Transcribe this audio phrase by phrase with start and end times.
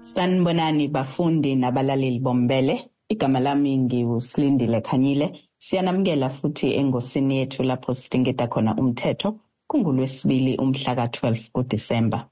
[0.00, 2.90] Sanibonani bafundi nabalaleli bombele.
[3.08, 5.32] Igama lami ngiuSlindile Khanyile.
[5.58, 12.28] Siyanamukela futhi engosini yethu lapho sidingida khona umthetho kungulwesibili umhla ka-12 kuDisemba.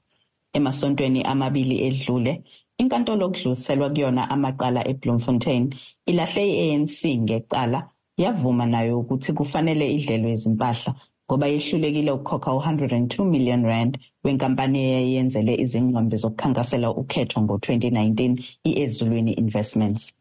[0.53, 2.43] Emasontweni amabili edlule,
[2.77, 5.75] inkantolo okudluliselwa kuyona amaqala eBloemfontein
[6.05, 10.91] ilahle i-ANC ngecala yavuma nayo ukuthi kufanele idlelwe izimpahla
[11.25, 20.13] ngoba yehlulekile ukukhokha u-102 million rand wenkampani eyayiyenzele izingqondo zokukhankasela ukhetho ngo-2019 i-ezulwini investments.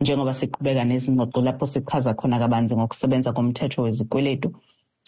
[0.00, 4.48] Njengoba siqhubeka nezingxoxo lapho sichaza khona kabanzi ngokusebenza komthetho wezikweletu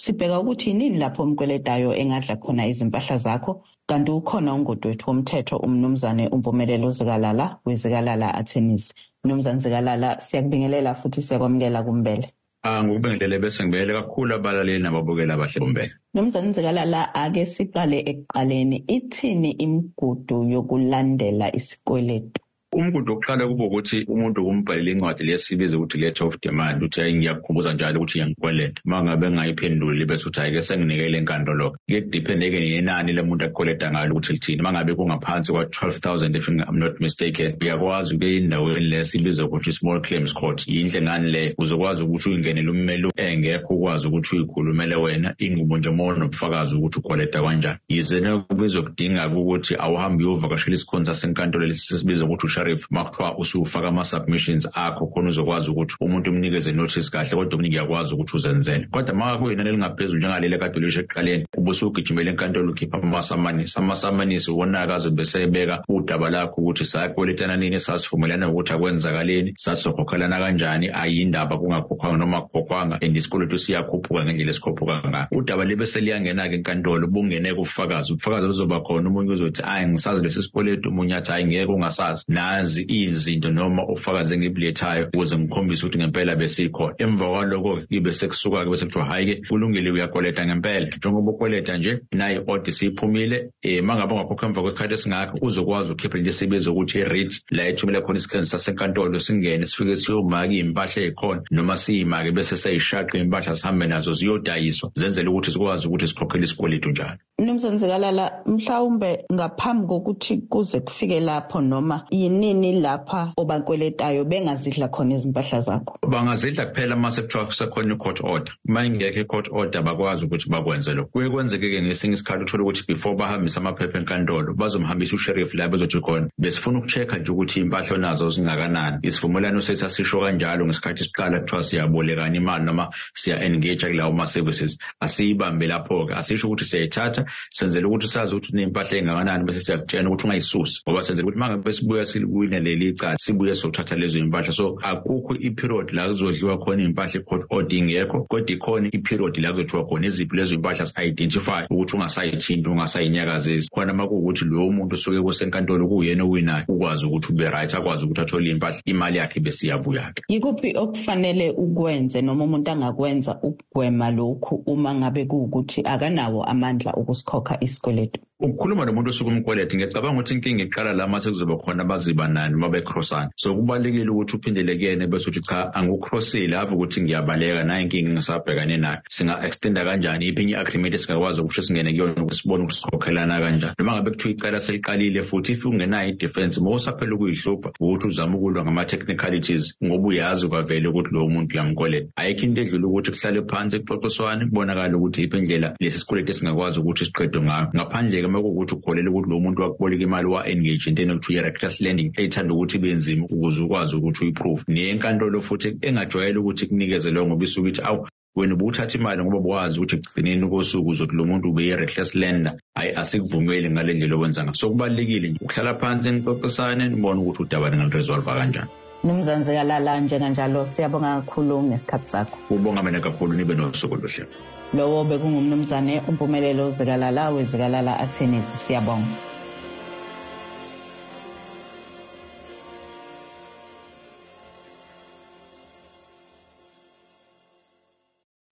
[0.02, 3.52] sibheka ukuthi yinini lapho umkweletayo engadla khona izimpahla zakho
[3.88, 12.26] kanti ukhona ungodwethu womthetho umnumzane umpumelelo zikalala wezikalala attorneys mnumzane zikalala siyakubingelela futhi siyakwamukela kumbele.
[12.62, 15.92] Ah ngikubingelele bese ngibele kakhulu abalaleli nababukeli abahle bombele.
[16.14, 22.40] Nomzana Nzikalala ake siqale ekuqaleni ithini imigudu yokulandela isikweletu?
[22.72, 27.72] Umgudu wokuqala kuba ukuthi umuntu kumbhalela incwadi lesibiza ukuthi letter of demand uthi hayi ngiyakukhumbuza
[27.72, 33.44] njalo ukuthi ngiyangikweleta uma ngabe ngayiphenduli bese uthi hayi-ke senginikele enkantolo kuye kudiphende-ke nenani lemuntu
[33.44, 34.60] akweleta ngalo ukuthi lithini.
[34.60, 39.72] Uma ngabe kungaphansi kwa-twelve thousand if I'm not mistaken uyakwazi ukuye endaweni le sibiza ukuthi
[39.72, 40.68] small claims court.
[40.68, 41.54] Yinhle ngani le?
[41.58, 47.42] Uzokwazi ukuthi uyingenele ummeli engekho ukwazi ukuthi uyikhulumele wena inqubo nje uma nobufakazi ukuthi ukweleta
[47.42, 47.78] kanjani.
[47.88, 48.20] Yize
[48.56, 55.28] bezokudinga-ke ukuthi awuhambe uyovakashela isikhonza senkantolo lesi sesibiza ukuthi sheriff makuthiwa usufaka ama-submissions akho khona
[55.28, 58.86] uzokwazi ukuthi umuntu umnikeze notice kahle kodwa omningi uyakwazi ukuthi uzenzele.
[58.90, 65.24] Kodwa ma kuyinani elingaphezulu njengaleli kade ulisho ekuqaleni ubusugijimela enkantolo ukhipha amasamanisi amasamanisi wona-ke azobe
[65.24, 72.98] sebeka udaba lakho ukuthi sayakweletana nini sasivumelana ukuthi akwenzakaleni sasizokhokhelana kanjani ayindaba kungakhokhwanga noma kukhokhwanga
[73.02, 75.26] and isikweletu siyakhuphuka ngendlela esikhuphuka ngayo.
[75.30, 78.12] Udaba libe seliyangena-ke enkantolo bungeneke ubufakazi.
[78.12, 79.08] Ubufakazi buzoba khona.
[79.08, 82.24] Omunye uzothi ayi ngisazi lesi sikweletu omunye athi hayi ngeke ungasazi.
[82.48, 88.84] Nazi izinto noma ufakaze engibulethayo ukuze ngikhombise ukuthi ngempela besikhona emva kwaloko ibe sekusuka-ke bese
[88.86, 90.86] kuthiwa hhayi-ke kulungile uyakweleta ngempela.
[90.86, 93.50] Njengoba ukweleta nje naye i-odi siyiphumile.
[93.64, 98.00] Um ma ngabe ungakhokha emva kwesikhathi esingakho uzokwazi ukhipha into esibiza ukuthi i-rit la ethumela
[98.00, 104.12] khona isikhenzi sasenkantolo singene sifike siyomaka iy'mpahla ey'khona noma siyimake bese seyishaqa iy'mpahla sihambe nazo
[104.12, 107.18] ziyodayiswa zenzele ukuthi sikwazi ukuthi sikhokhele isikweletu njalo.
[107.40, 115.60] Mnumzane zikalala mhlawumbe ngaphambi kokuthi kuze kufike lapho noma yinini lapha obankweletayo bengazidla khona izimpahla
[115.60, 115.98] zakho?
[116.08, 118.54] Bangazidla kuphela uma sekuthiwa kusekhona i-court order.
[118.68, 123.16] Uma ingekho i-court order bakwazi ukuthi bakwenze lokho kuye kwenzeke-ke ngesinye isikhathi uthole ukuthi before
[123.16, 128.98] bahambise amaphepha enkantolo bazomhambisa usheriff la bezothi khona besifuna uku-check-a nje ukuthi iy'mpahla nazo zingakanani.
[129.02, 134.78] Isivumelwano sethu asisho kanjalo ngesikhathi siqala kuthiwa siyabolekana imali noma siya-engage kulawo ma-services.
[135.00, 136.14] Asiyibambe lapho-ke.
[136.14, 140.82] Asisho ukuthi siyayithatha senzele ukuthi sazi ukuthi uney'mpahla ey'ngakanani bese siyakutshena ukuthi ungayisusi.
[140.88, 145.34] Ngoba senzele ukuthi uma ngabe sibuya siliwine leli cala sibuye sokuthatha lezo iy'mpahla so akukho
[145.34, 150.36] i-period la kuzodliwa khona iy'mpahla i-court order ingekho kodwa ikhona i-period la kuzothiwa khona eziphi
[150.36, 156.64] lezo iy'mpahla si-identify ukuthi ungasayithinti ungasayinyakazisi khona uma kuwukuthi lowo muntu osuke kusenkantolo kuwuyena owinayo
[156.68, 162.44] ukwazi ukuthi ube right akwazi ukuthi athole iy'mpahla imali yakhe besiyabuya-ke yikuphi okufanele ukwenze noma
[162.44, 168.20] umuntu angakwenza ukugwema lokhu uma ngabe kuwukuthi akanawo amandla ukusikhokha isikweletu.
[168.40, 172.68] Ukukhuluma nomuntu osuke umkweleti ngiyacabanga ukuthi inkinga iqala la mase kuzoba khona abaziba nani uma
[172.68, 173.30] becrossana.
[173.36, 178.76] So kubalulekile ukuthi uphindele kuyena bese uthi cha angukrossile ave ukuthi ngiyabaleka nayo inkinga engisabhekane
[178.76, 178.98] nayo.
[179.08, 180.26] Singa-extenda kanjani?
[180.26, 183.74] Yiphi enye i-agreement esingakwazi ukuthi singene kuyona ukuthi sibone ukuthi sikhokhelana kanjani?
[183.78, 188.64] Noma ngabe kuthiwa icala seliqalile futhi if ungenayo i-defense uma usaphela ukuyihlupha ukuthi uzame ukulwa
[188.64, 192.08] ngama-technicalities ngoba uyazi kwavele ukuthi lowo muntu uyamkweleta.
[192.16, 197.04] Ayikho into edlula ukuthi kuhlale phansi kuxoxiswane kubonakale ukuthi yiphi indlela lesi sikweletu esingakwazi ukuthi
[197.08, 201.80] siqedwe ngayo ngaphandle-ke uma kuwukuthi ukholele ukuthi lo muntu wakuboleka imali wa-engage entweni ekuthiwa i-reckless
[201.80, 204.62] lending eyithanda ukuthi ibe nzima ukuze ukwazi ukuthi uyiprove.
[204.68, 208.06] Neyenkantolo futhi engajwayele ukuthi kunikeze leyo ngoba isuke ithi awu
[208.36, 212.54] wena ubuthatha imali ngoba bwazi ukuthi ekugcineni kosuku uzothi lo muntu ube yi-reckless lender.
[212.74, 214.54] Hayi asikuvumeli ngale ndlela okwenza ngayo.
[214.54, 218.70] So kubalulekile nje ukuhlala phansi nixoxisane nibone ukuthi udaba ningaluresolva kanjani.
[219.04, 222.36] Mnumzane Kalala njenganjalo siyabonga kakhulu ngesikhathi sakho.
[222.50, 224.26] Ubonga mina kakhulu nibe nosuku oluhle.
[224.74, 229.06] Lowo bekungumnumzane umpumelelo zikalala wezikalala attorneys siyabonga.